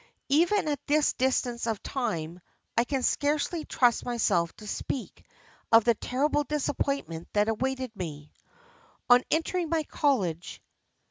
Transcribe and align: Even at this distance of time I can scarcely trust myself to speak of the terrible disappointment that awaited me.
Even 0.29 0.67
at 0.67 0.79
this 0.87 1.13
distance 1.13 1.67
of 1.67 1.83
time 1.83 2.39
I 2.75 2.85
can 2.85 3.03
scarcely 3.03 3.65
trust 3.65 4.03
myself 4.03 4.51
to 4.55 4.65
speak 4.65 5.23
of 5.71 5.83
the 5.83 5.93
terrible 5.93 6.43
disappointment 6.43 7.27
that 7.33 7.49
awaited 7.49 7.95
me. 7.95 8.31